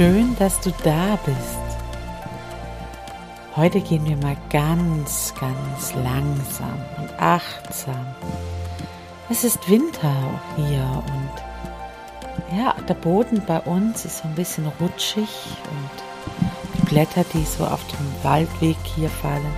[0.00, 1.78] Schön, dass du da bist.
[3.54, 8.06] Heute gehen wir mal ganz, ganz langsam und achtsam.
[9.28, 15.28] Es ist Winter hier und ja, der Boden bei uns ist so ein bisschen rutschig
[15.70, 19.54] und die Blätter, die so auf dem Waldweg hier fallen,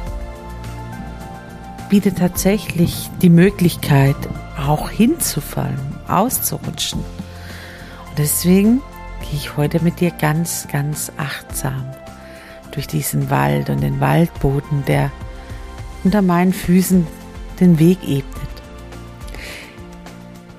[1.89, 4.17] bietet tatsächlich die Möglichkeit,
[4.59, 6.99] auch hinzufallen, auszurutschen.
[6.99, 8.83] Und deswegen
[9.23, 11.84] gehe ich heute mit dir ganz, ganz achtsam
[12.73, 15.11] durch diesen Wald und den Waldboden, der
[16.05, 17.06] unter meinen Füßen
[17.61, 18.48] den Weg ebnet.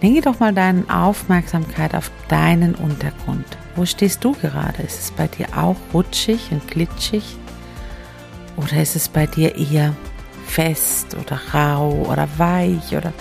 [0.01, 3.45] Lenke doch mal deine Aufmerksamkeit auf deinen Untergrund.
[3.77, 4.83] Wo stehst du gerade?
[4.83, 7.37] Ist es bei dir auch rutschig und glitschig?
[8.57, 9.95] Oder ist es bei dir eher
[10.45, 12.97] fest oder rau oder weich?
[12.97, 13.13] Oder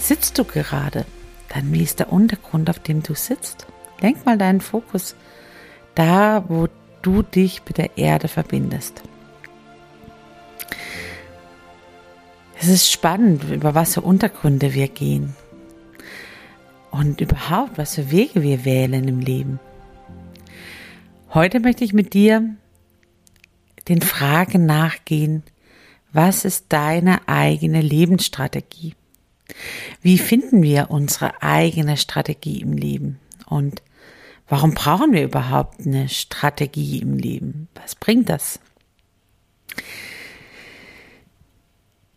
[0.00, 1.06] sitzt du gerade?
[1.48, 3.67] Dann wie ist der Untergrund, auf dem du sitzt?
[4.00, 5.16] Lenk mal deinen Fokus
[5.94, 6.68] da, wo
[7.02, 9.02] du dich mit der Erde verbindest.
[12.60, 15.34] Es ist spannend, über was für Untergründe wir gehen
[16.90, 19.60] und überhaupt, was für Wege wir wählen im Leben.
[21.32, 22.56] Heute möchte ich mit dir
[23.88, 25.42] den Fragen nachgehen,
[26.12, 28.94] was ist deine eigene Lebensstrategie?
[30.02, 33.18] Wie finden wir unsere eigene Strategie im Leben?
[33.46, 33.82] Und
[34.48, 37.68] Warum brauchen wir überhaupt eine Strategie im Leben?
[37.74, 38.60] Was bringt das?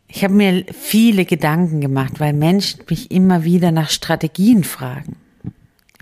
[0.07, 5.17] Ich habe mir viele Gedanken gemacht, weil Menschen mich immer wieder nach Strategien fragen.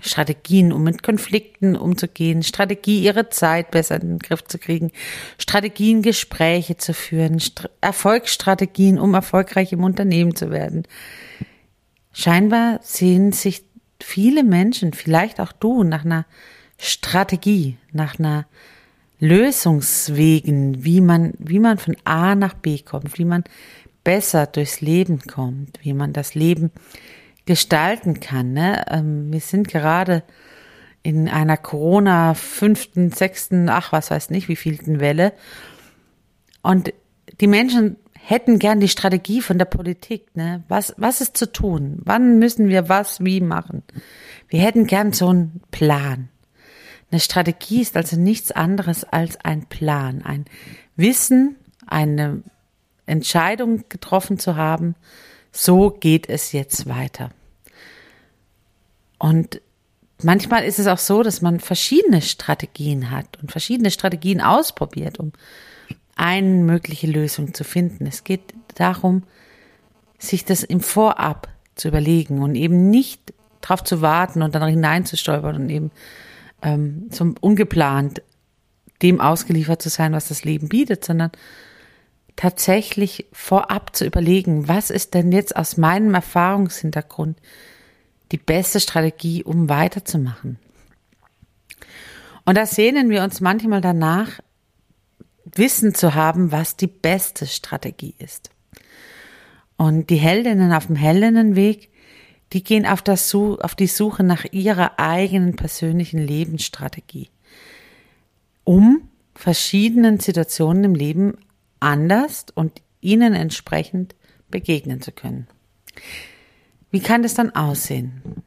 [0.02, 4.92] Strategien, um mit Konflikten umzugehen, Strategie, ihre Zeit besser in den Griff zu kriegen,
[5.36, 10.84] Strategien, Gespräche zu führen, St Erfolgsstrategien, um erfolgreich im Unternehmen zu werden.
[12.12, 13.62] Scheinbar sehen sich
[14.04, 16.26] viele Menschen, vielleicht auch du, nach einer
[16.78, 18.46] Strategie, nach einer
[19.18, 23.44] Lösungswegen, wie man, wie man von A nach B kommt, wie man
[24.02, 26.70] besser durchs Leben kommt, wie man das Leben
[27.44, 28.52] gestalten kann.
[28.54, 28.84] Ne?
[28.88, 30.22] Ähm, wir sind gerade
[31.02, 35.32] in einer Corona fünften, sechsten, ach was weiß nicht, wie vielten Welle.
[36.62, 36.92] Und
[37.40, 40.36] die Menschen hätten gern die Strategie von der Politik.
[40.36, 40.62] Ne?
[40.68, 42.00] Was, was ist zu tun?
[42.04, 43.82] Wann müssen wir was wie machen?
[44.48, 46.28] Wir hätten gern so einen Plan.
[47.10, 50.44] Eine Strategie ist also nichts anderes als ein Plan, ein
[50.96, 52.42] Wissen, eine
[53.06, 54.94] Entscheidung getroffen zu haben.
[55.50, 57.30] So geht es jetzt weiter.
[59.18, 59.60] Und
[60.22, 65.32] manchmal ist es auch so, dass man verschiedene Strategien hat und verschiedene Strategien ausprobiert, um
[66.20, 68.06] eine mögliche Lösung zu finden.
[68.06, 69.22] Es geht darum,
[70.18, 73.32] sich das im Vorab zu überlegen und eben nicht
[73.62, 75.90] darauf zu warten und dann hineinzustolpern und eben
[76.62, 78.22] ähm, zum ungeplant
[79.00, 81.30] dem ausgeliefert zu sein, was das Leben bietet, sondern
[82.36, 87.38] tatsächlich vorab zu überlegen, was ist denn jetzt aus meinem Erfahrungshintergrund
[88.30, 90.58] die beste Strategie, um weiterzumachen.
[92.44, 94.40] Und da sehnen wir uns manchmal danach,
[95.54, 98.50] Wissen zu haben, was die beste Strategie ist.
[99.76, 101.90] Und die Heldinnen auf dem Heldinnenweg,
[102.52, 107.30] die gehen auf, das, auf die Suche nach ihrer eigenen persönlichen Lebensstrategie,
[108.64, 111.38] um verschiedenen Situationen im Leben
[111.78, 114.14] anders und ihnen entsprechend
[114.50, 115.46] begegnen zu können.
[116.90, 118.42] Wie kann das dann aussehen?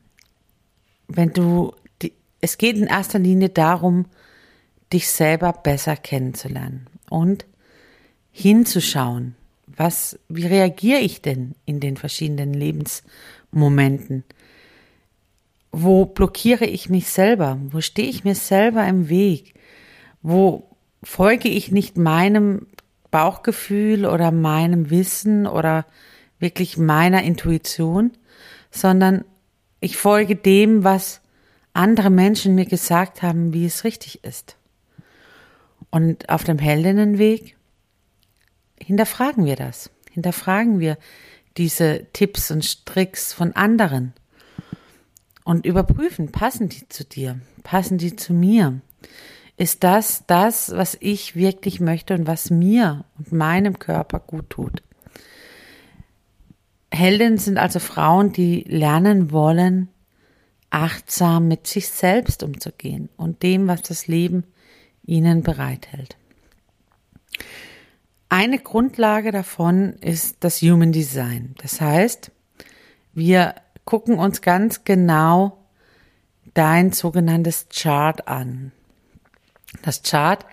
[1.08, 4.06] Wenn du, die, es geht in erster Linie darum,
[4.92, 7.46] dich selber besser kennenzulernen und
[8.32, 9.36] hinzuschauen,
[9.68, 12.84] was, wie reagiere ich denn in den verschiedenen
[13.52, 14.24] Momenten?
[15.72, 17.60] Wo blockiere ich mich selber?
[17.70, 19.54] Wo stehe ich mir selber im Weg?
[20.24, 20.68] Wo
[21.04, 22.66] folge ich nicht meinem
[23.12, 25.86] Bauchgefühl oder meinem Wissen oder
[26.40, 28.12] wirklich meiner Intuition,
[28.72, 29.24] sondern
[29.80, 31.22] ich folge dem, was
[31.74, 34.58] andere Menschen mir gesagt haben, wie es richtig ist.
[35.94, 37.56] Und auf dem Heldinnenweg
[38.80, 39.92] hinterfragen wir das.
[40.10, 40.98] Hinterfragen wir
[41.56, 44.14] diese Tipps und Tricks von anderen
[45.44, 47.40] und überprüfen, passen die zu dir?
[47.62, 48.82] Passen die zu mir?
[49.56, 54.82] Ist das das, was ich wirklich möchte und was mir und meinem Körper gut tut?
[56.90, 59.90] Heldinnen sind also Frauen, die lernen wollen,
[60.72, 64.46] achtsam mit sich selbst umzugehen und dem, was das Leben
[65.06, 66.18] ihnen bereithält.
[68.30, 71.56] Eine Grundlage davon ist das Human Design.
[71.62, 72.32] Das heißt,
[73.14, 73.56] wir
[73.86, 75.64] gucken uns ganz genau
[76.54, 78.72] dein sogenanntes Chart an.
[79.84, 80.46] Das Chart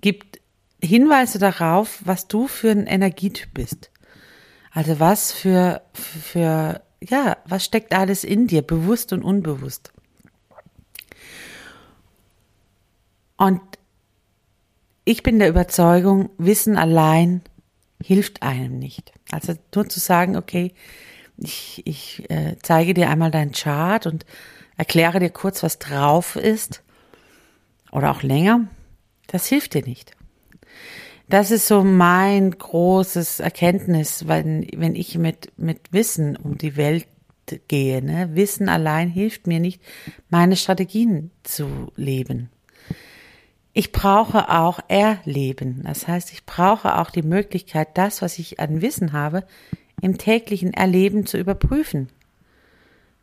[0.00, 0.40] gibt
[0.82, 3.90] Hinweise darauf, was du für ein Energietyp bist.
[4.72, 9.92] Also was für, für, ja, was steckt alles in dir, bewusst und unbewusst.
[13.36, 13.60] Und
[15.10, 17.42] ich bin der Überzeugung, Wissen allein
[18.00, 19.12] hilft einem nicht.
[19.32, 20.72] Also nur zu sagen, okay,
[21.36, 24.24] ich, ich äh, zeige dir einmal deinen Chart und
[24.76, 26.82] erkläre dir kurz, was drauf ist
[27.90, 28.68] oder auch länger,
[29.26, 30.12] das hilft dir nicht.
[31.28, 37.08] Das ist so mein großes Erkenntnis, wenn, wenn ich mit, mit Wissen um die Welt
[37.66, 38.00] gehe.
[38.00, 38.30] Ne?
[38.34, 39.82] Wissen allein hilft mir nicht,
[40.28, 42.48] meine Strategien zu leben
[43.72, 45.82] ich brauche auch Erleben.
[45.84, 49.44] Das heißt, ich brauche auch die Möglichkeit, das, was ich an Wissen habe,
[50.02, 52.08] im täglichen Erleben zu überprüfen.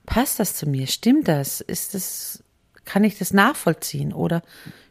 [0.05, 0.87] Passt das zu mir?
[0.87, 1.59] Stimmt das?
[1.59, 2.43] Ist das,
[2.85, 4.13] kann ich das nachvollziehen?
[4.13, 4.41] Oder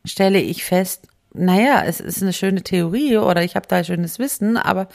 [0.05, 4.57] stelle ich fest, naja, es ist eine schöne Theorie oder ich habe da schönes Wissen,
[4.57, 4.89] aber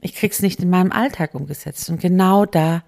[0.00, 1.88] ich krieg's nicht in meinem Alltag umgesetzt.
[1.90, 2.82] Und genau da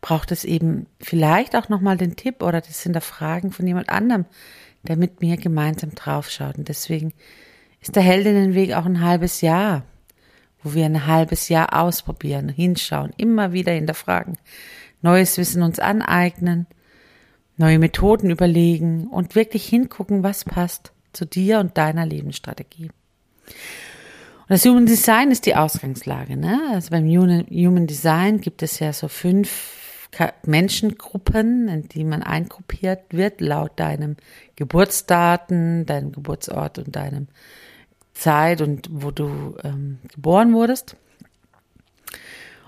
[0.00, 4.24] braucht es eben vielleicht auch nochmal den Tipp oder das Hinterfragen von jemand anderem,
[4.82, 6.58] der mit mir gemeinsam draufschaut.
[6.58, 7.12] Und deswegen
[7.80, 9.84] ist der Heldinnenweg auch ein halbes Jahr,
[10.62, 14.36] wo wir ein halbes Jahr ausprobieren, hinschauen, immer wieder hinterfragen,
[15.02, 16.66] neues Wissen uns aneignen,
[17.56, 22.90] neue Methoden überlegen und wirklich hingucken, was passt zu dir und deiner Lebensstrategie.
[24.50, 26.36] Und das Human Design ist die Ausgangslage.
[26.36, 26.60] Ne?
[26.72, 29.76] Also beim Human Design gibt es ja so fünf
[30.44, 34.16] Menschengruppen, in die man eingruppiert wird, laut deinem
[34.60, 37.28] Geburtsdaten, deinem Geburtsort und deinem
[38.12, 40.96] Zeit und wo du ähm, geboren wurdest.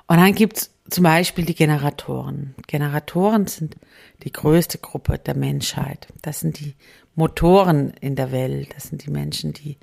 [0.07, 2.55] Und dann gibt's zum Beispiel die Generatoren.
[2.67, 3.77] Generatoren sind
[4.23, 6.09] die größte Gruppe der Menschheit.
[6.23, 6.75] Das sind die
[7.15, 8.71] Motoren in der Welt.
[8.75, 9.77] Das sind die Menschen, die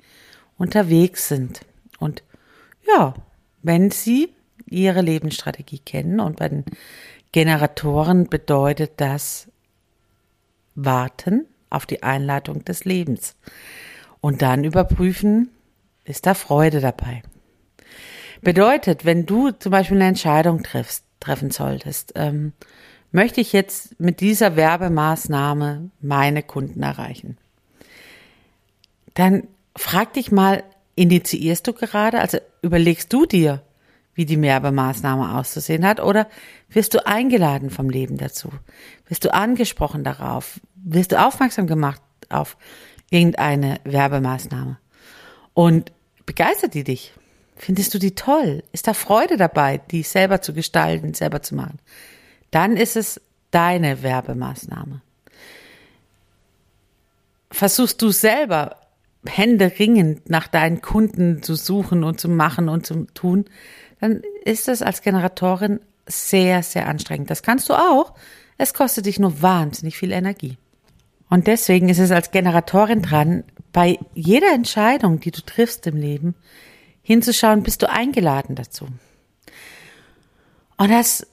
[0.58, 1.60] unterwegs sind.
[2.00, 2.24] Und
[2.88, 3.14] ja,
[3.62, 4.34] wenn sie
[4.66, 6.64] ihre Lebensstrategie kennen und bei den
[7.30, 9.46] Generatoren bedeutet das
[10.74, 13.36] warten auf die Einleitung des Lebens.
[14.20, 15.50] Und dann überprüfen,
[16.04, 17.22] ist da Freude dabei.
[18.42, 22.52] Bedeutet, wenn du zum Beispiel eine Entscheidung triffst, treffen solltest, ähm,
[23.12, 27.38] möchte ich jetzt mit dieser Werbemaßnahme meine Kunden erreichen,
[29.14, 30.62] dann frag dich mal,
[30.94, 33.62] initiierst du gerade, also überlegst du dir,
[34.14, 36.00] wie die Werbemaßnahme auszusehen hat?
[36.00, 36.28] Oder
[36.68, 38.50] wirst du eingeladen vom Leben dazu?
[39.08, 40.60] Wirst du angesprochen darauf?
[40.74, 42.56] Wirst du aufmerksam gemacht auf
[43.10, 44.78] irgendeine Werbemaßnahme?
[45.54, 45.92] Und
[46.26, 47.12] begeistert die dich?
[47.56, 48.62] Findest du die toll?
[48.72, 51.78] Ist da Freude dabei, die selber zu gestalten, selber zu machen?
[52.50, 55.02] Dann ist es deine Werbemaßnahme.
[57.50, 58.76] Versuchst du selber
[59.26, 63.44] händeringend nach deinen Kunden zu suchen und zu machen und zu tun,
[64.00, 67.30] dann ist es als Generatorin sehr, sehr anstrengend.
[67.30, 68.14] Das kannst du auch.
[68.58, 70.58] Es kostet dich nur wahnsinnig viel Energie.
[71.28, 76.34] Und deswegen ist es als Generatorin dran, bei jeder Entscheidung, die du triffst im Leben,
[77.02, 78.88] hinzuschauen, bist du eingeladen dazu.
[80.76, 81.26] Und das,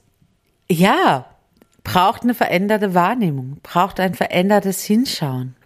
[0.70, 1.26] ja,
[1.82, 5.56] braucht eine veränderte Wahrnehmung, braucht ein verändertes Hinschauen,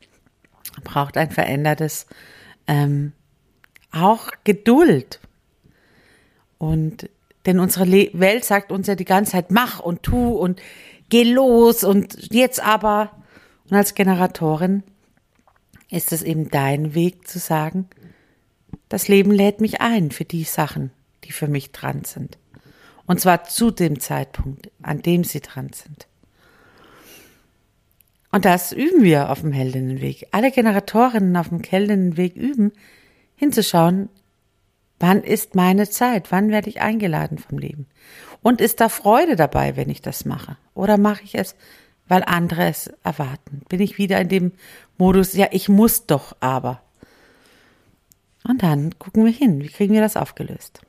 [0.85, 2.07] braucht ein verändertes,
[2.67, 3.13] ähm,
[3.91, 5.21] auch Geduld,
[6.63, 7.11] und
[7.45, 10.63] denn unsere Le Welt sagt uns ja die ganze Zeit, mach und tu und
[11.09, 13.11] geh los und jetzt aber.
[13.69, 14.85] Und als Generatorin
[15.91, 17.89] ist es eben dein Weg zu sagen,
[18.89, 20.93] das Leben lädt mich ein für die Sachen,
[21.25, 22.39] die für mich dran sind.
[23.07, 26.07] Und zwar zu dem Zeitpunkt, an dem sie dran sind.
[28.31, 30.29] Und das üben wir auf dem Heldinnenweg.
[30.31, 32.71] Alle Generatorinnen auf dem Heldinnenweg üben,
[33.35, 34.11] hinzuschauen,
[35.03, 37.87] wann ist meine Zeit, wann werde ich eingeladen vom Leben.
[38.41, 40.57] Und ist da Freude dabei, wenn ich das mache?
[40.75, 41.57] Oder mache ich es,
[42.07, 43.63] weil andere es erwarten?
[43.69, 44.53] Bin ich wieder in dem
[44.99, 46.81] Modus, ja, ich muss doch aber.
[48.45, 50.81] Und dann gucken wir hin, wie kriegen wir das aufgelöst?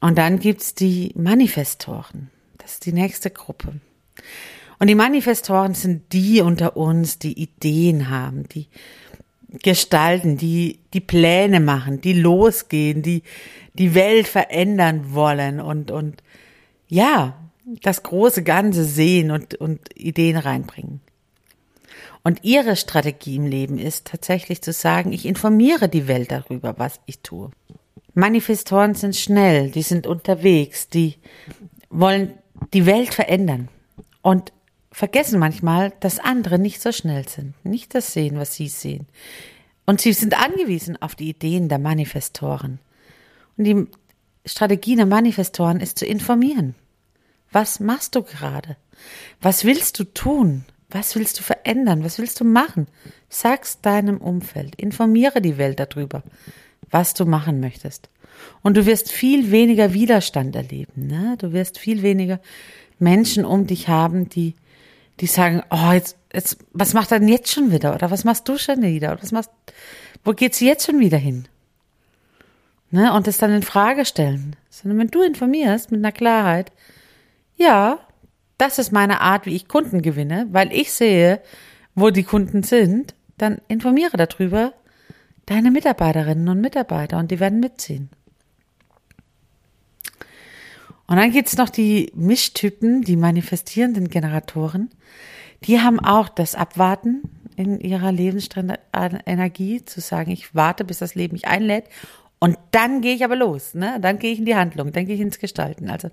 [0.00, 2.30] Und dann gibt's die Manifestoren.
[2.58, 3.80] Das ist die nächste Gruppe.
[4.80, 8.68] Und die Manifestoren sind die unter uns, die Ideen haben, die
[9.62, 13.22] gestalten, die die Pläne machen, die losgehen, die
[13.74, 16.22] die Welt verändern wollen und und
[16.88, 17.36] ja,
[17.82, 21.00] das große Ganze sehen und und Ideen reinbringen.
[22.22, 26.98] Und ihre Strategie im Leben ist tatsächlich zu sagen, ich informiere die Welt darüber, was
[27.04, 27.50] ich tue.
[28.14, 31.16] Manifestoren sind schnell, die sind unterwegs, die
[31.90, 32.32] wollen
[32.72, 33.68] die Welt verändern
[34.22, 34.53] und
[34.94, 39.06] vergessen manchmal, dass andere nicht so schnell sind, nicht das sehen, was sie sehen.
[39.86, 42.78] Und sie sind angewiesen auf die Ideen der Manifestoren.
[43.56, 43.86] Und die
[44.46, 46.76] Strategie der Manifestoren ist zu informieren.
[47.50, 48.76] Was machst du gerade?
[49.40, 50.64] Was willst du tun?
[50.90, 52.04] Was willst du verändern?
[52.04, 52.86] Was willst du machen?
[53.28, 54.76] Sag's deinem Umfeld.
[54.76, 56.22] Informiere die Welt darüber,
[56.90, 58.08] was du machen möchtest.
[58.62, 61.08] Und du wirst viel weniger Widerstand erleben.
[61.08, 61.36] Ne?
[61.38, 62.40] Du wirst viel weniger
[63.00, 64.54] Menschen um dich haben, die,
[65.20, 67.94] die sagen, oh, jetzt, jetzt, was macht er denn jetzt schon wieder?
[67.94, 69.12] Oder was machst du schon wieder?
[69.12, 69.50] Oder was machst,
[70.24, 71.46] wo geht's jetzt schon wieder hin?
[72.90, 73.12] Ne?
[73.12, 74.56] Und das dann in Frage stellen.
[74.70, 76.72] Sondern wenn du informierst mit einer Klarheit,
[77.56, 77.98] ja,
[78.58, 81.40] das ist meine Art, wie ich Kunden gewinne, weil ich sehe,
[81.94, 84.72] wo die Kunden sind, dann informiere darüber
[85.46, 88.10] deine Mitarbeiterinnen und Mitarbeiter und die werden mitziehen.
[91.06, 94.90] Und dann gibt's noch die Mischtypen, die manifestierenden Generatoren.
[95.64, 97.22] Die haben auch das Abwarten
[97.56, 101.84] in ihrer Lebensenergie, zu sagen, ich warte, bis das Leben mich einlädt
[102.44, 103.98] und dann gehe ich aber los, ne?
[104.02, 105.88] Dann gehe ich in die Handlung, dann gehe ich ins Gestalten.
[105.88, 106.10] Also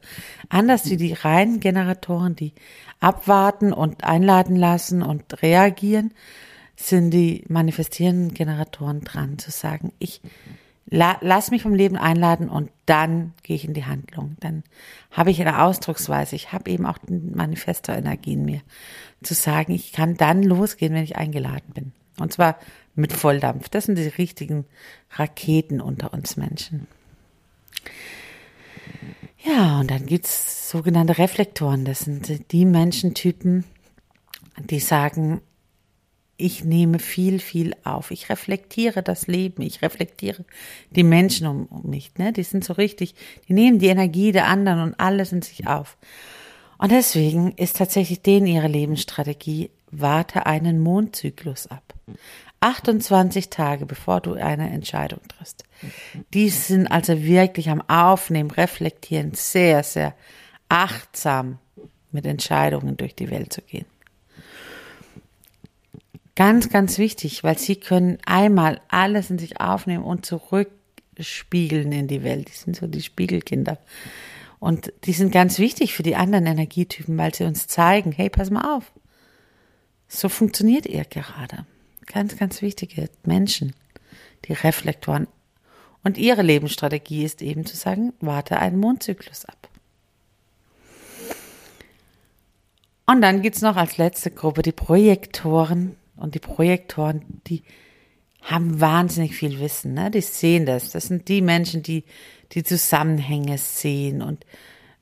[0.47, 2.53] anders wie die reinen Generatoren, die
[3.01, 6.13] abwarten und einladen lassen und reagieren,
[6.77, 10.21] sind die manifestierenden Generatoren dran zu sagen, ich
[10.91, 14.35] la, lass mich vom Leben einladen und dann gehe ich in die Handlung.
[14.41, 14.63] Dann
[15.09, 16.35] habe ich eine Ausdrucksweise.
[16.35, 18.61] Ich habe eben auch Manifesto-Energie in mir,
[19.23, 21.91] zu sagen, ich kann dann losgehen, wenn ich eingeladen bin.
[22.19, 22.57] Und zwar
[22.93, 23.69] mit Volldampf.
[23.69, 24.65] Das sind die richtigen
[25.11, 26.87] Raketen unter uns Menschen.
[29.43, 31.85] Ja, und dann gibt's sogenannte Reflektoren.
[31.85, 33.63] Das sind die Menschentypen,
[34.57, 35.41] die sagen,
[36.41, 38.11] ich nehme viel, viel auf.
[38.11, 39.61] Ich reflektiere das Leben.
[39.61, 40.43] Ich reflektiere
[40.89, 42.11] die Menschen um, um mich.
[42.17, 42.33] Ne?
[42.33, 43.15] Die sind so richtig,
[43.47, 45.97] die nehmen die Energie der anderen und alles in sich auf.
[46.77, 51.93] Und deswegen ist tatsächlich denen ihre Lebensstrategie, warte einen Mondzyklus ab.
[52.61, 55.63] 28 Tage, bevor du eine Entscheidung triffst.
[56.33, 60.15] Die sind also wirklich am Aufnehmen, reflektieren, sehr, sehr
[60.69, 61.59] achtsam
[62.11, 63.85] mit Entscheidungen durch die Welt zu gehen.
[66.35, 72.23] Ganz, ganz wichtig, weil sie können einmal alles in sich aufnehmen und zurückspiegeln in die
[72.23, 72.47] Welt.
[72.47, 73.77] Die sind so die Spiegelkinder.
[74.59, 78.49] Und die sind ganz wichtig für die anderen Energietypen, weil sie uns zeigen, hey, pass
[78.49, 78.91] mal auf.
[80.07, 81.65] So funktioniert ihr gerade.
[82.05, 83.73] Ganz, ganz wichtige Menschen,
[84.45, 85.27] die Reflektoren.
[86.03, 89.69] Und ihre Lebensstrategie ist eben zu sagen, warte einen Mondzyklus ab.
[93.05, 97.63] Und dann gibt's noch als letzte Gruppe die Projektoren, und die Projektoren, die
[98.41, 100.09] haben wahnsinnig viel Wissen, ne?
[100.09, 100.91] Die sehen das.
[100.91, 102.03] Das sind die Menschen, die
[102.53, 104.45] die Zusammenhänge sehen und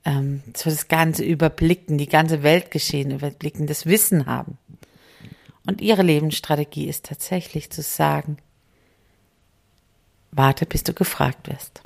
[0.05, 4.57] ähm, so das Ganze überblicken, die ganze Weltgeschehen überblicken, das Wissen haben.
[5.65, 8.37] Und ihre Lebensstrategie ist tatsächlich zu sagen,
[10.31, 11.81] warte, bis du gefragt wirst.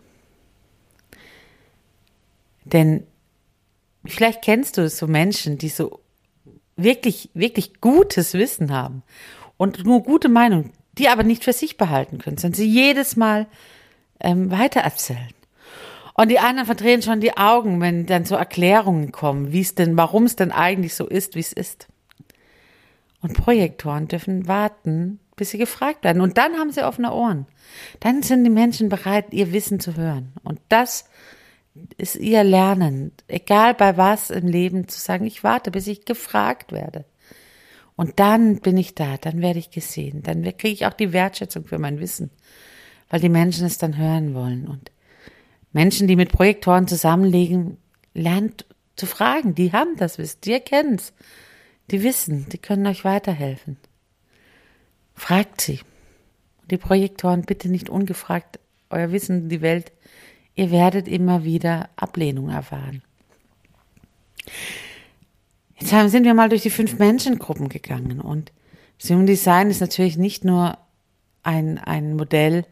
[2.66, 3.06] Denn
[4.06, 6.03] vielleicht kennst du so Menschen, die so
[6.84, 9.04] wirklich, wirklich gutes Wissen haben
[9.58, 13.48] und nur gute Meinung, die aber nicht für sich behalten können, sondern sie jedes Mal
[14.20, 15.34] ähm, weitererzählen.
[16.16, 19.98] Und die anderen verdrehen schon die Augen, wenn dann so Erklärungen kommen, wie es denn,
[19.98, 21.88] warum es denn eigentlich so ist, wie es ist.
[23.22, 26.22] Und Projektoren dürfen warten, bis sie gefragt werden.
[26.22, 27.48] Und dann haben sie offene Ohren.
[28.00, 30.34] Dann sind die Menschen bereit, ihr Wissen zu hören.
[30.44, 31.06] Und das
[31.98, 36.72] ist ihr Lernen, egal bei was im Leben, zu sagen, ich warte, bis ich gefragt
[36.72, 37.06] werde.
[37.96, 41.66] Und dann bin ich da, dann werde ich gesehen, dann kriege ich auch die Wertschätzung
[41.66, 42.32] für mein Wissen,
[43.10, 44.68] weil die Menschen es dann hören wollen.
[44.68, 44.92] Und
[45.72, 47.78] Menschen, die mit Projektoren zusammenlegen,
[48.14, 48.66] lernt
[48.96, 49.56] zu fragen.
[49.56, 51.14] Die haben das Wissen, die erkennen es.
[51.92, 53.78] Die wissen, die können euch weiterhelfen.
[55.16, 55.82] Fragt sie.
[56.70, 59.92] Die Projektoren bitte nicht ungefragt euer Wissen in die Welt.
[60.56, 63.02] Ihr werdet immer wieder Ablehnung erfahren.
[65.80, 68.52] Jetzt sind wir mal durch die fünf Menschengruppen gegangen und
[69.10, 70.78] Human Design ist natürlich nicht nur
[71.42, 72.66] ein, ein Modell,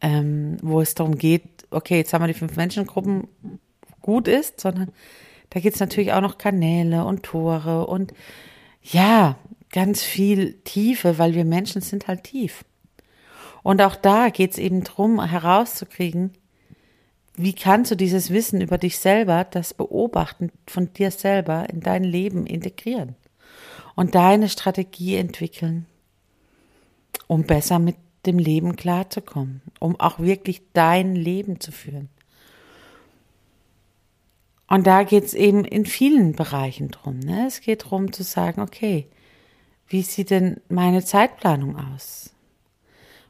[0.00, 3.28] ähm, wo es darum geht, okay, jetzt haben wir die fünf Menschengruppen
[4.00, 4.90] gut ist, sondern
[5.50, 8.12] da gibt es natürlich auch noch Kanäle und Tore und
[8.82, 9.36] ja,
[9.70, 12.64] ganz viel Tiefe, weil wir Menschen sind halt tief.
[13.62, 16.32] Und auch da geht es eben darum, herauszukriegen,
[17.38, 22.02] wie kannst du dieses Wissen über dich selber, das Beobachten von dir selber in dein
[22.04, 23.14] Leben integrieren
[23.94, 25.86] und deine Strategie entwickeln,
[27.28, 32.08] um besser mit dem Leben klarzukommen, um auch wirklich dein Leben zu führen.
[34.66, 37.20] Und da geht es eben in vielen Bereichen drum.
[37.20, 37.46] Ne?
[37.46, 39.06] Es geht darum zu sagen, okay,
[39.86, 42.34] wie sieht denn meine Zeitplanung aus?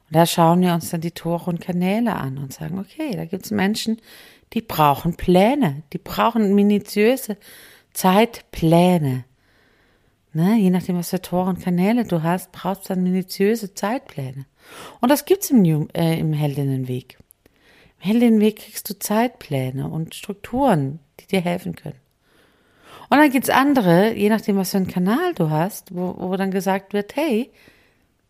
[0.09, 3.27] Und da schauen wir uns dann die Tore und Kanäle an und sagen, okay, da
[3.27, 4.01] gibt es Menschen,
[4.55, 7.37] die brauchen Pläne, die brauchen minutiöse
[7.93, 9.25] Zeitpläne.
[10.33, 10.57] Ne?
[10.59, 14.47] Je nachdem, was für Tore und Kanäle du hast, brauchst du dann minutiöse Zeitpläne.
[15.01, 17.19] Und das gibt's im, äh, im Heldinnenweg.
[18.01, 21.99] Im Heldinnenweg kriegst du Zeitpläne und Strukturen, die dir helfen können.
[23.11, 26.51] Und dann gibt's andere, je nachdem, was für einen Kanal du hast, wo, wo dann
[26.51, 27.51] gesagt wird, hey,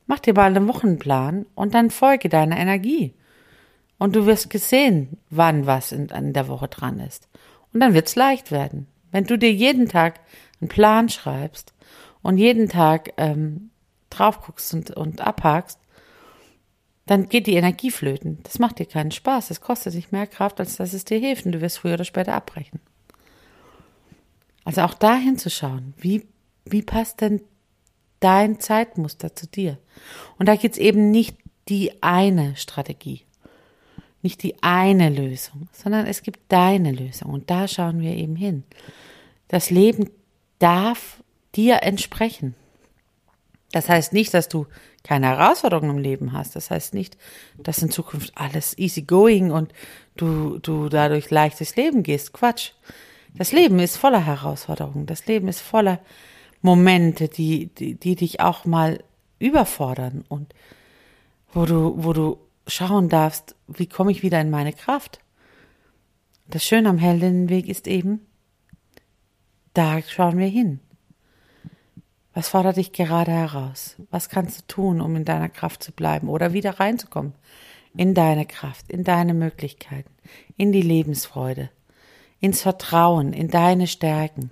[0.08, 3.14] Mach dir mal einen Wochenplan und dann folge deiner Energie.
[3.98, 7.28] Und du wirst gesehen, wann was in, in der Woche dran ist.
[7.74, 8.86] Und dann wird's leicht werden.
[9.12, 10.20] Wenn du dir jeden Tag
[10.60, 11.74] einen Plan schreibst
[12.22, 13.70] und jeden Tag ähm,
[14.08, 15.78] drauf guckst und, und abhakst,
[17.04, 18.38] dann geht die Energie flöten.
[18.44, 19.48] Das macht dir keinen Spaß.
[19.48, 21.44] Das kostet dich mehr Kraft, als dass es dir hilft.
[21.44, 22.80] Und du wirst früher oder später abbrechen.
[24.64, 26.26] Also auch da hinzuschauen, wie,
[26.64, 27.42] wie passt denn
[28.20, 29.78] dein Zeitmuster zu dir.
[30.38, 31.36] Und da gibt's eben nicht
[31.68, 33.22] die eine Strategie,
[34.22, 37.30] nicht die eine Lösung, sondern es gibt deine Lösung.
[37.30, 38.64] Und da schauen wir eben hin.
[39.48, 40.10] Das Leben
[40.58, 41.22] darf
[41.54, 42.54] dir entsprechen.
[43.72, 44.66] Das heißt nicht, dass du
[45.04, 46.56] keine Herausforderungen im Leben hast.
[46.56, 47.16] Das heißt nicht,
[47.58, 49.72] dass in Zukunft alles easy going und
[50.16, 52.32] du, du dadurch leichtes Leben gehst.
[52.32, 52.72] Quatsch.
[53.34, 55.06] Das Leben ist voller Herausforderungen.
[55.06, 56.00] Das Leben ist voller
[56.62, 59.02] Momente, die, die, die dich auch mal
[59.38, 60.54] überfordern und
[61.52, 65.20] wo du, wo du schauen darfst, wie komme ich wieder in meine Kraft.
[66.46, 68.26] Das Schöne am Heldinnenweg ist eben,
[69.74, 70.80] da schauen wir hin.
[72.34, 73.96] Was fordert dich gerade heraus?
[74.10, 77.34] Was kannst du tun, um in deiner Kraft zu bleiben oder wieder reinzukommen?
[77.96, 80.10] In deine Kraft, in deine Möglichkeiten,
[80.56, 81.70] in die Lebensfreude,
[82.38, 84.50] ins Vertrauen, in deine Stärken.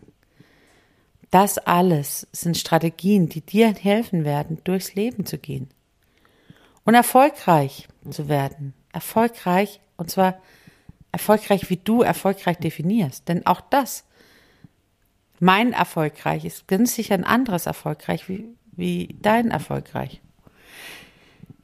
[1.31, 5.69] Das alles sind Strategien, die dir helfen werden, durchs Leben zu gehen
[6.85, 8.73] und erfolgreich zu werden.
[8.93, 10.41] Erfolgreich, und zwar
[11.13, 13.29] erfolgreich, wie du erfolgreich definierst.
[13.29, 14.05] Denn auch das,
[15.41, 20.21] mein erfolgreich, ist ganz sicher ein anderes erfolgreich wie, wie dein erfolgreich.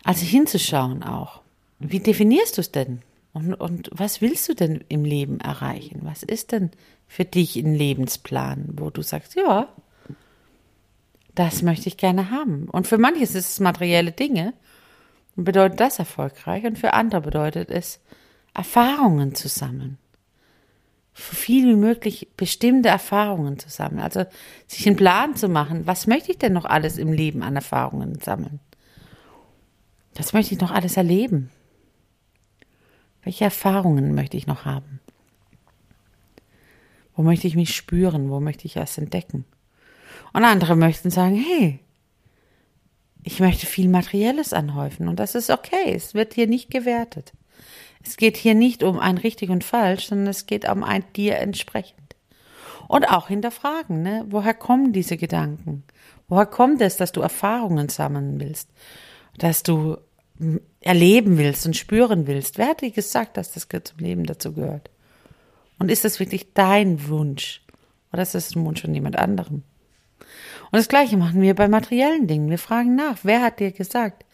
[0.04, 1.40] Also hinzuschauen auch.
[1.78, 3.02] Wie definierst du es denn?
[3.32, 6.00] Und, und was willst du denn im Leben erreichen?
[6.02, 6.70] Was ist denn
[7.12, 9.68] für dich ein Lebensplan, wo du sagst, ja,
[11.34, 12.70] das möchte ich gerne haben.
[12.70, 14.54] Und für manches ist es materielle Dinge
[15.36, 18.00] und bedeutet das erfolgreich und für andere bedeutet es
[18.54, 19.98] Erfahrungen zu sammeln.
[21.12, 24.00] Für viel wie möglich bestimmte Erfahrungen zu sammeln.
[24.00, 24.24] Also
[24.66, 28.20] sich einen Plan zu machen, was möchte ich denn noch alles im Leben an Erfahrungen
[28.20, 28.58] sammeln?
[30.14, 31.50] Was möchte ich noch alles erleben?
[33.22, 35.01] Welche Erfahrungen möchte ich noch haben?
[37.14, 38.30] Wo möchte ich mich spüren?
[38.30, 39.44] Wo möchte ich erst entdecken?
[40.32, 41.80] Und andere möchten sagen, hey,
[43.22, 45.94] ich möchte viel Materielles anhäufen und das ist okay.
[45.94, 47.32] Es wird hier nicht gewertet.
[48.04, 51.36] Es geht hier nicht um ein richtig und falsch, sondern es geht um ein dir
[51.36, 52.16] entsprechend.
[52.88, 54.26] Und auch hinterfragen, ne?
[54.28, 55.84] Woher kommen diese Gedanken?
[56.28, 58.68] Woher kommt es, dass du Erfahrungen sammeln willst?
[59.38, 59.98] Dass du
[60.80, 62.58] erleben willst und spüren willst.
[62.58, 64.90] Wer hat dir gesagt, dass das zum Leben dazu gehört?
[65.82, 67.60] Und ist das wirklich dein Wunsch?
[68.12, 69.64] Oder ist das ein Wunsch von jemand anderem?
[70.20, 72.50] Und das Gleiche machen wir bei materiellen Dingen.
[72.50, 74.24] Wir fragen nach, wer hat dir gesagt,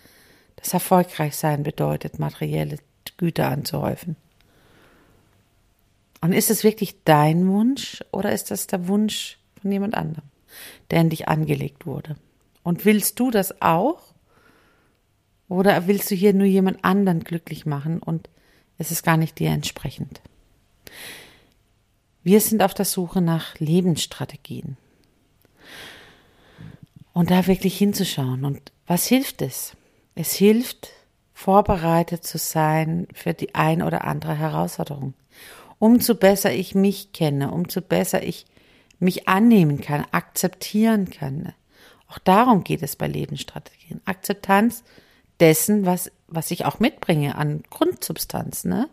[0.57, 2.77] dass erfolgreich sein bedeutet, materielle
[3.17, 4.17] Güter anzuhäufen?
[6.21, 10.29] Und ist es wirklich dein Wunsch oder ist das der Wunsch von jemand anderem,
[10.91, 12.17] der in dich angelegt wurde?
[12.63, 14.03] Und willst du das auch?
[15.49, 18.29] Oder willst du hier nur jemand anderen glücklich machen und
[18.77, 20.21] Es ist gar nicht dir entsprechend.
[22.29, 24.77] Wir sind auf der Suche nach Lebensstrategien.
[27.15, 28.45] Und da wirklich hinzuschauen.
[28.45, 29.73] Und was hilft es?
[30.15, 30.91] Es hilft,
[31.33, 35.15] vorbereitet zu sein für die ein oder andere Herausforderung.
[35.79, 38.45] Umso besser ich mich kenne, umso besser ich
[38.99, 41.55] mich annehmen kann, akzeptieren kann.
[42.09, 44.03] Auch darum geht es bei Lebensstrategien.
[44.05, 44.85] Akzeptanz
[45.41, 48.67] dessen, was, was ich auch mitbringe an Grundsubstanz.
[48.67, 48.87] Ne?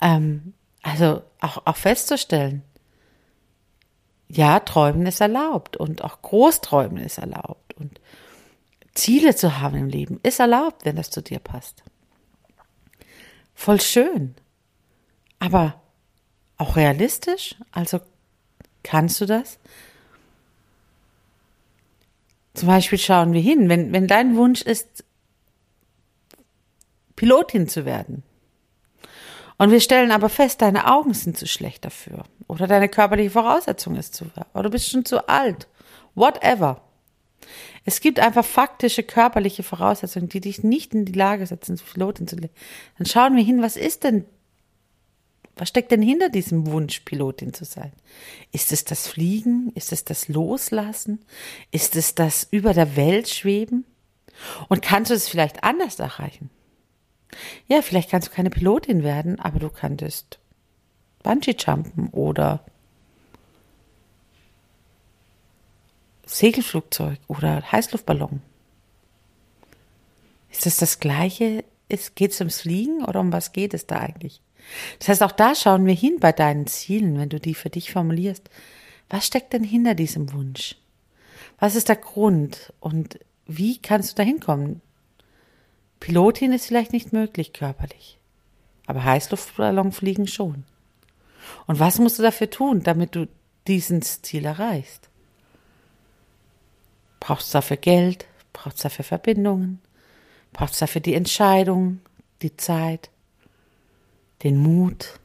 [0.00, 2.62] Ähm, also auch, auch festzustellen,
[4.28, 8.00] ja, träumen ist erlaubt und auch Großträumen ist erlaubt und
[8.94, 11.82] Ziele zu haben im Leben ist erlaubt, wenn das zu dir passt.
[13.54, 14.34] Voll schön.
[15.38, 15.80] Aber
[16.58, 17.56] auch realistisch?
[17.72, 18.00] Also
[18.82, 19.58] kannst du das?
[22.52, 25.04] Zum Beispiel schauen wir hin, wenn, wenn dein Wunsch ist,
[27.16, 28.22] Pilotin zu werden.
[29.56, 32.24] Und wir stellen aber fest, deine Augen sind zu schlecht dafür.
[32.48, 35.68] Oder deine körperliche Voraussetzung ist zu, oder du bist schon zu alt.
[36.14, 36.82] Whatever.
[37.84, 42.36] Es gibt einfach faktische körperliche Voraussetzungen, die dich nicht in die Lage setzen, Pilotin zu
[42.36, 42.50] werden.
[42.98, 44.24] Dann schauen wir hin, was ist denn
[45.56, 47.92] was steckt denn hinter diesem Wunsch, Pilotin zu sein?
[48.50, 49.70] Ist es das Fliegen?
[49.74, 51.24] Ist es das Loslassen?
[51.70, 53.84] Ist es das über der Welt schweben?
[54.68, 56.50] Und kannst du es vielleicht anders erreichen?
[57.68, 60.38] Ja, vielleicht kannst du keine Pilotin werden, aber du könntest
[61.22, 62.64] Bungee-Jumpen oder
[66.26, 68.42] Segelflugzeug oder Heißluftballon.
[70.50, 71.64] Ist das das Gleiche?
[72.14, 74.40] Geht es ums Fliegen oder um was geht es da eigentlich?
[74.98, 77.92] Das heißt, auch da schauen wir hin bei deinen Zielen, wenn du die für dich
[77.92, 78.48] formulierst.
[79.10, 80.76] Was steckt denn hinter diesem Wunsch?
[81.58, 84.80] Was ist der Grund und wie kannst du da hinkommen?
[86.04, 88.18] Pilotin ist vielleicht nicht möglich körperlich,
[88.86, 90.64] aber Heißluftballon fliegen schon.
[91.66, 93.26] Und was musst du dafür tun, damit du
[93.66, 95.08] dieses Ziel erreichst?
[97.20, 98.26] Brauchst du dafür Geld?
[98.52, 99.80] Brauchst du dafür Verbindungen?
[100.52, 102.00] Brauchst du dafür die Entscheidung,
[102.42, 103.10] die Zeit?
[104.44, 105.18] den Mut.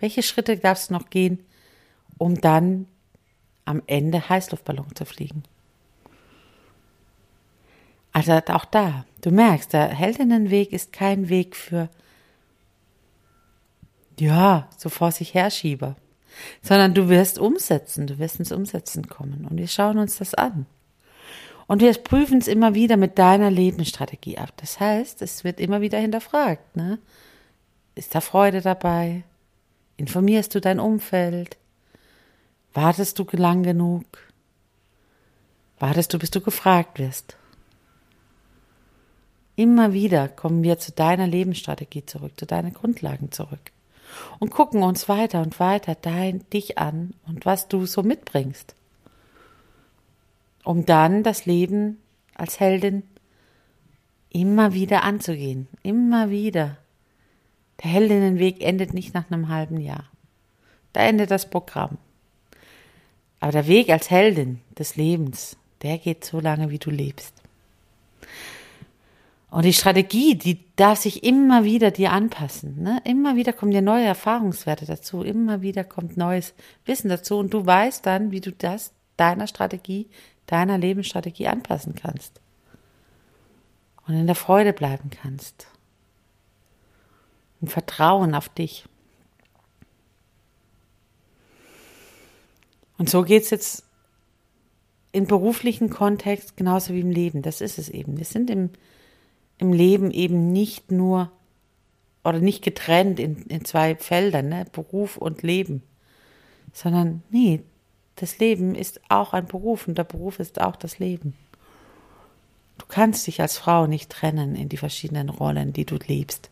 [0.00, 1.44] Welche Schritte darfst du noch gehen,
[2.18, 2.86] um dann
[3.64, 5.44] am Ende Heißluftballon zu fliegen?
[8.14, 11.90] Also auch da, du merkst, der Heldinnenweg ist kein Weg für,
[14.18, 15.96] ja, so vor sich herschieber,
[16.62, 20.66] sondern du wirst umsetzen, du wirst ins Umsetzen kommen und wir schauen uns das an.
[21.66, 24.52] Und wir prüfen es immer wieder mit deiner Lebensstrategie ab.
[24.58, 26.76] Das heißt, es wird immer wieder hinterfragt.
[26.76, 27.00] Ne?
[27.96, 29.24] Ist da Freude dabei?
[29.96, 31.56] Informierst du dein Umfeld?
[32.74, 34.04] Wartest du lang genug?
[35.80, 37.36] Wartest du, bis du gefragt wirst?
[39.56, 43.72] Immer wieder kommen wir zu deiner Lebensstrategie zurück, zu deinen Grundlagen zurück
[44.38, 48.74] und gucken uns weiter und weiter dein, dich an und was du so mitbringst,
[50.64, 51.98] um dann das Leben
[52.34, 53.04] als Heldin
[54.30, 56.78] immer wieder anzugehen, immer wieder
[57.82, 60.04] der Heldinnenweg endet nicht nach einem halben Jahr.
[60.92, 61.98] Da endet das Programm.
[63.40, 67.33] Aber der Weg als Heldin des Lebens, der geht so lange, wie du lebst.
[69.54, 72.82] Und die Strategie, die darf sich immer wieder dir anpassen.
[72.82, 73.00] Ne?
[73.04, 76.54] Immer wieder kommen dir neue Erfahrungswerte dazu, immer wieder kommt neues
[76.86, 80.08] Wissen dazu und du weißt dann, wie du das deiner Strategie,
[80.46, 82.40] deiner Lebensstrategie anpassen kannst.
[84.08, 85.68] Und in der Freude bleiben kannst
[87.60, 88.86] und Vertrauen auf dich.
[92.98, 93.84] Und so geht es jetzt
[95.12, 97.42] im beruflichen Kontext genauso wie im Leben.
[97.42, 98.18] Das ist es eben.
[98.18, 98.70] Wir sind im,
[99.58, 101.30] im Leben eben nicht nur
[102.24, 104.66] oder nicht getrennt in, in zwei Feldern, ne?
[104.72, 105.82] Beruf und Leben,
[106.72, 107.62] sondern nee,
[108.16, 111.34] das Leben ist auch ein Beruf und der Beruf ist auch das Leben.
[112.78, 116.50] Du kannst dich als Frau nicht trennen in die verschiedenen Rollen, die du lebst.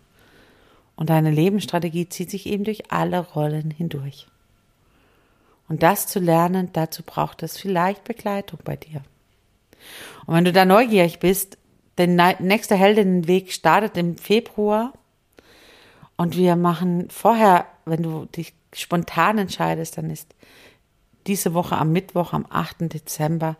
[0.94, 4.28] Und deine Lebensstrategie zieht sich eben durch alle Rollen hindurch.
[5.68, 9.02] Und das zu lernen, dazu braucht es vielleicht Begleitung bei dir.
[10.26, 11.58] Und wenn du da neugierig bist,
[11.98, 12.06] der
[12.40, 14.92] nächste Heldinnenweg startet im Februar
[16.16, 20.34] und wir machen vorher, wenn du dich spontan entscheidest, dann ist
[21.26, 22.92] diese Woche am Mittwoch, am 8.
[22.92, 23.56] Dezember,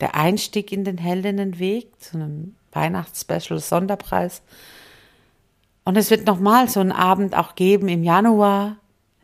[0.00, 4.42] der Einstieg in den Heldinnenweg zu einem Weihnachtsspecial Sonderpreis
[5.84, 8.78] und es wird nochmal so einen Abend auch geben im Januar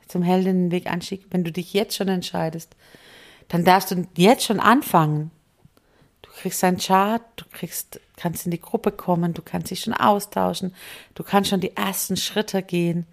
[0.07, 1.27] zum Heldinnenweg-Anstieg.
[1.31, 2.77] Wenn du dich jetzt schon entscheidest,
[3.49, 5.31] dann darfst du jetzt schon anfangen.
[6.41, 9.93] Du kriegst einen Chart, du kriegst, kannst in die Gruppe kommen, du kannst dich schon
[9.93, 10.75] austauschen,
[11.15, 13.05] du kannst schon die ersten Schritte gehen,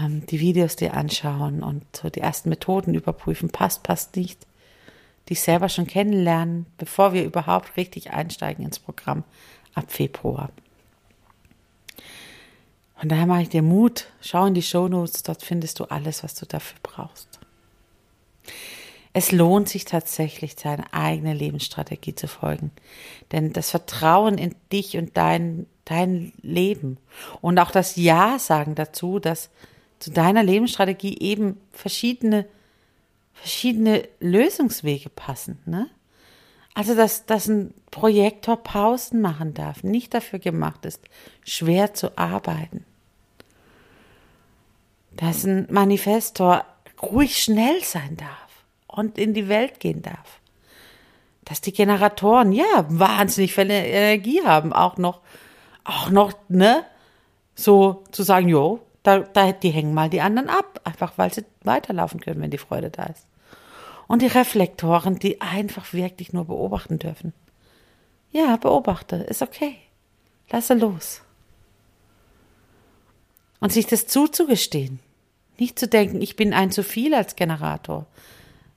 [0.00, 4.46] ähm, die Videos dir anschauen und so die ersten Methoden überprüfen, passt, passt nicht,
[5.28, 9.22] dich selber schon kennenlernen, bevor wir überhaupt richtig einsteigen ins Programm
[9.74, 10.48] ab Februar.
[12.96, 16.34] Von daher mache ich dir Mut, schau in die Shownotes, dort findest du alles, was
[16.36, 17.38] du dafür brauchst.
[19.12, 22.70] Es lohnt sich tatsächlich, seine eigene Lebensstrategie zu folgen.
[23.32, 26.98] Denn das Vertrauen in dich und dein, dein Leben
[27.40, 29.50] und auch das Ja sagen dazu, dass
[29.98, 32.46] zu deiner Lebensstrategie eben verschiedene,
[33.34, 35.58] verschiedene Lösungswege passen.
[35.66, 35.88] Ne?
[36.74, 41.00] Also, dass, dass ein Projektor Pausen machen darf, nicht dafür gemacht ist,
[41.44, 42.84] schwer zu arbeiten.
[45.10, 46.64] Dass ein Manifestor
[47.02, 48.49] ruhig schnell sein darf
[48.90, 50.40] und in die Welt gehen darf.
[51.44, 55.20] Dass die Generatoren, ja, wahnsinnig viel Energie haben, auch noch,
[55.84, 56.84] auch noch, ne,
[57.54, 61.44] so zu sagen, jo, da, da, die hängen mal die anderen ab, einfach weil sie
[61.62, 63.26] weiterlaufen können, wenn die Freude da ist.
[64.06, 67.32] Und die Reflektoren, die einfach wirklich nur beobachten dürfen.
[68.32, 69.76] Ja, beobachte, ist okay.
[70.50, 71.22] Lasse los.
[73.60, 75.00] Und sich das zuzugestehen.
[75.58, 78.06] Nicht zu denken, ich bin ein zu viel als Generator,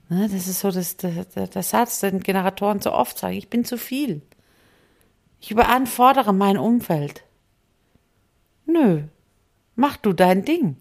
[0.09, 3.65] Ne, das ist so das, der, der Satz, den Generatoren so oft sagen, ich bin
[3.65, 4.21] zu viel.
[5.39, 7.23] Ich überanfordere mein Umfeld.
[8.65, 9.03] Nö,
[9.75, 10.77] mach du dein Ding.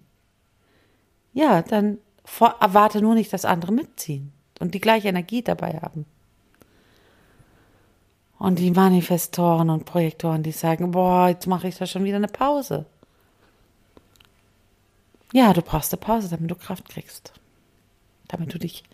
[1.33, 1.99] Ja, dann
[2.61, 6.07] erwarte nur nicht, dass andere mitziehen und die gleiche Energie dabei haben.
[8.39, 12.29] Und die Manifestoren und Projektoren, die sagen, boah, jetzt mache ich da schon wieder eine
[12.29, 12.87] Pause.
[15.33, 17.33] Ja, du brauchst eine Pause, damit du Kraft kriegst.
[18.29, 18.85] Damit du dich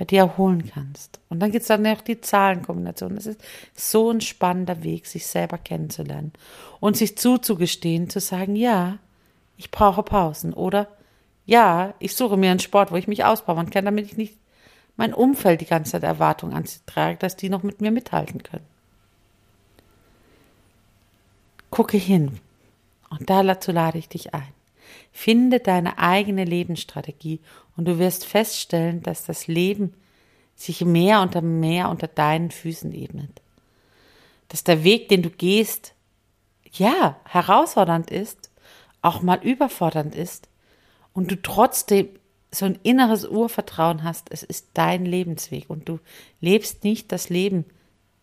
[0.00, 1.20] bei dir erholen kannst.
[1.28, 3.16] Und dann gibt es dann noch die Zahlenkombination.
[3.16, 6.32] Das ist so ein spannender Weg, sich selber kennenzulernen
[6.80, 8.96] und sich zuzugestehen, zu sagen, ja,
[9.58, 10.88] ich brauche Pausen oder
[11.44, 14.38] ja, ich suche mir einen Sport, wo ich mich auspowern kann, damit ich nicht
[14.96, 18.66] mein Umfeld die ganze Zeit Erwartungen antrage, dass die noch mit mir mithalten können.
[21.68, 22.40] Gucke hin
[23.10, 24.59] und dazu lade ich dich ein.
[25.12, 27.40] Finde deine eigene Lebensstrategie
[27.76, 29.94] und du wirst feststellen, dass das Leben
[30.54, 33.40] sich mehr und mehr unter deinen Füßen ebnet.
[34.48, 35.94] Dass der Weg, den du gehst,
[36.72, 38.50] ja, herausfordernd ist,
[39.02, 40.48] auch mal überfordernd ist
[41.12, 42.08] und du trotzdem
[42.50, 46.00] so ein inneres Urvertrauen hast, es ist dein Lebensweg und du
[46.40, 47.64] lebst nicht das Leben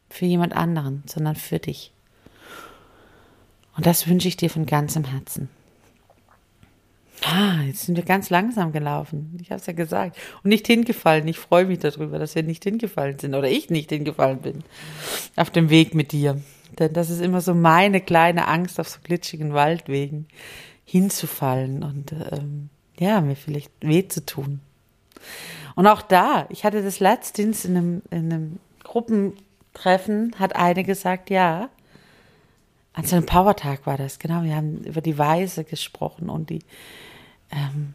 [0.09, 1.91] für jemand anderen, sondern für dich.
[3.75, 5.49] Und das wünsche ich dir von ganzem Herzen.
[7.23, 9.37] Ah, jetzt sind wir ganz langsam gelaufen.
[9.41, 10.17] Ich habe es ja gesagt.
[10.43, 11.27] Und nicht hingefallen.
[11.27, 14.63] Ich freue mich darüber, dass wir nicht hingefallen sind oder ich nicht hingefallen bin
[15.35, 16.39] auf dem Weg mit dir.
[16.77, 20.27] Denn das ist immer so meine kleine Angst auf so glitschigen Waldwegen
[20.85, 24.61] hinzufallen und ähm, ja, mir vielleicht weh zu tun.
[25.75, 31.29] Und auch da, ich hatte das letztens in einem, in einem Gruppentreffen, hat eine gesagt,
[31.29, 31.69] ja,
[32.93, 36.63] an so einem Powertag war das, genau, wir haben über die Weise gesprochen und die
[37.51, 37.93] ähm,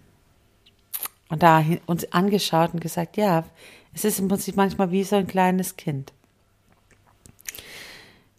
[1.28, 3.44] und da uns angeschaut und gesagt, ja,
[3.94, 6.12] es ist im Prinzip manchmal wie so ein kleines Kind.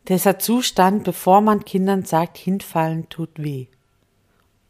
[0.09, 3.67] Dieser Zustand, bevor man Kindern sagt, hinfallen tut weh.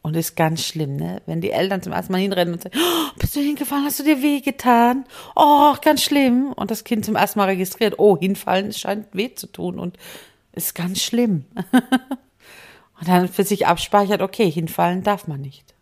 [0.04, 1.22] Und ist ganz schlimm, ne?
[1.26, 4.04] Wenn die Eltern zum ersten Mal hinrennen und sagen, oh, bist du hingefallen, hast du
[4.04, 5.06] dir weh getan?
[5.36, 6.52] Oh, ganz schlimm.
[6.54, 9.98] Und das Kind zum ersten Mal registriert, oh, hinfallen, scheint weh zu tun und
[10.52, 11.46] ist ganz schlimm.
[13.00, 15.73] und dann für sich abspeichert, okay, hinfallen darf man nicht.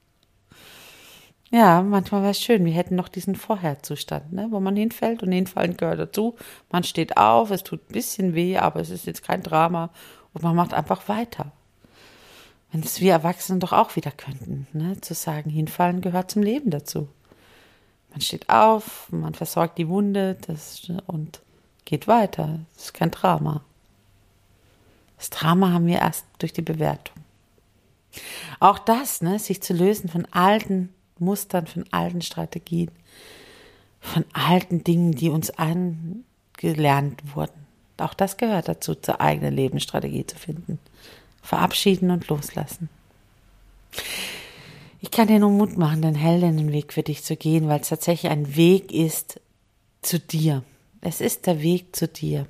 [1.51, 5.33] Ja, manchmal wäre es schön, wir hätten noch diesen Vorherzustand, ne, wo man hinfällt und
[5.33, 6.35] hinfallen gehört dazu.
[6.71, 9.89] Man steht auf, es tut ein bisschen weh, aber es ist jetzt kein Drama
[10.33, 11.51] und man macht einfach weiter.
[12.71, 16.71] Wenn es wir Erwachsene doch auch wieder könnten, ne, zu sagen, hinfallen gehört zum Leben
[16.71, 17.09] dazu.
[18.11, 21.41] Man steht auf, man versorgt die Wunde das, und
[21.83, 22.59] geht weiter.
[22.75, 23.61] Das ist kein Drama.
[25.17, 27.17] Das Drama haben wir erst durch die Bewertung.
[28.61, 32.91] Auch das, ne, sich zu lösen von alten Mustern, von alten Strategien,
[34.01, 37.61] von alten Dingen, die uns angelernt wurden.
[37.97, 40.79] Auch das gehört dazu, zur eigenen Lebensstrategie zu finden.
[41.43, 42.89] Verabschieden und loslassen.
[44.99, 48.31] Ich kann dir nur Mut machen, den Heldinnenweg für dich zu gehen, weil es tatsächlich
[48.31, 49.39] ein Weg ist
[50.01, 50.63] zu dir.
[51.01, 52.47] Es ist der Weg zu dir.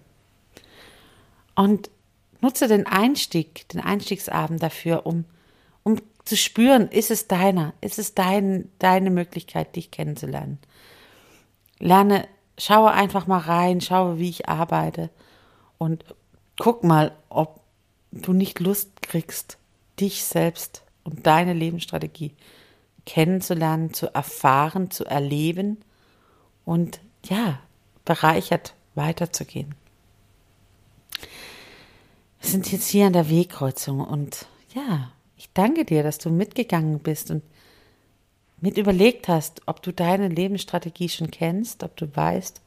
[1.55, 1.89] Und
[2.41, 5.25] nutze den Einstieg, den Einstiegsabend dafür, um
[6.25, 10.59] zu spüren, ist es deiner, ist es dein, deine Möglichkeit, dich kennenzulernen.
[11.79, 15.09] Lerne, schaue einfach mal rein, schaue, wie ich arbeite
[15.77, 16.05] Und
[16.59, 17.61] guck mal, ob
[18.11, 19.57] du nicht Lust kriegst,
[19.99, 22.35] dich selbst und deine Lebensstrategie
[23.05, 25.77] kennenzulernen, zu erfahren, zu erleben
[26.65, 27.59] und ja,
[28.05, 29.73] bereichert weiterzugehen.
[32.41, 36.99] Wir sind jetzt hier an der Wegkreuzung und ja, ich danke dir, dass du mitgegangen
[36.99, 37.41] bist und
[38.59, 42.61] mit überlegt hast, ob du deine Lebensstrategie schon kennst, ob du weißt,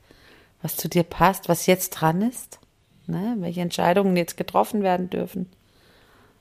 [0.61, 2.59] was zu dir passt, was jetzt dran ist,
[3.07, 5.49] ne, welche Entscheidungen jetzt getroffen werden dürfen,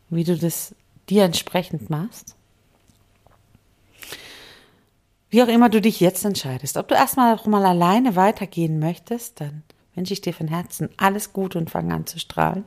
[0.10, 0.74] wie du das
[1.08, 2.36] dir entsprechend machst.
[5.30, 9.40] Wie auch immer du dich jetzt entscheidest, ob du erstmal auch mal alleine weitergehen möchtest,
[9.40, 9.62] dann
[9.94, 12.66] wünsche ich dir von Herzen alles Gute und fang an zu strahlen.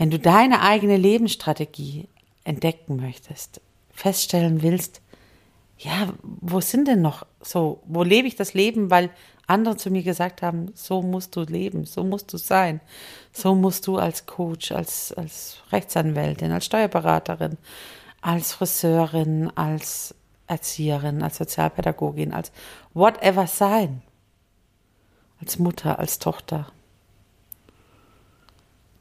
[0.00, 2.08] Wenn du deine eigene Lebensstrategie
[2.44, 3.60] entdecken möchtest,
[3.92, 5.02] feststellen willst,
[5.76, 9.10] ja, wo sind denn noch so, wo lebe ich das Leben, weil
[9.46, 12.80] andere zu mir gesagt haben, so musst du leben, so musst du sein,
[13.30, 17.58] so musst du als Coach, als, als Rechtsanwältin, als Steuerberaterin,
[18.22, 20.14] als Friseurin, als
[20.46, 22.52] Erzieherin, als Sozialpädagogin, als
[22.94, 24.00] whatever sein,
[25.42, 26.72] als Mutter, als Tochter.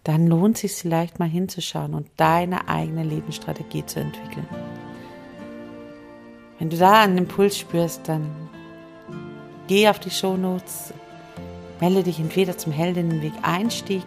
[0.10, 4.48] Dann lohnt es sich vielleicht mal hinzuschauen und deine eigene Lebensstrategie zu entwickeln.
[6.58, 8.28] Wenn du da einen Impuls spürst, dann
[9.68, 10.96] geh auf die Shownotes,
[11.80, 14.02] melde dich entweder zum Heldinnenweg Einstieg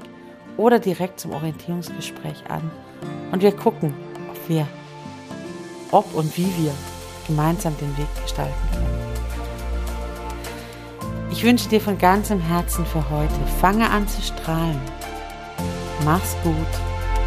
[0.56, 2.68] oder direkt zum Orientierungsgespräch an
[3.30, 3.94] und wir gucken,
[4.28, 4.66] ob wir,
[5.92, 6.74] ob und wie wir
[7.28, 8.92] gemeinsam den Weg gestalten können.
[11.30, 14.80] Ich wünsche dir von ganzem Herzen für heute, fange an zu strahlen.
[16.04, 16.54] Mach's gut,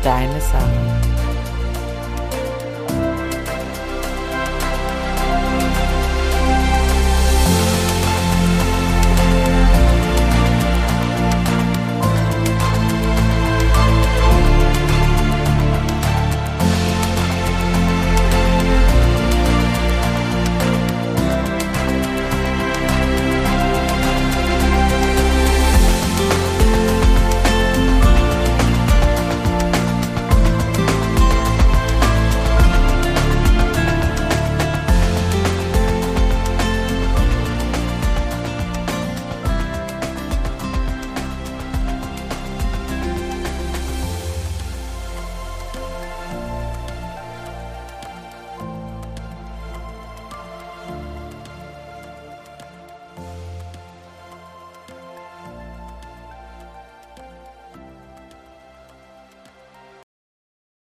[0.03, 1.24] deine Sarah.